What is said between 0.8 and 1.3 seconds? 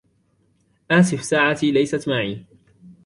آسف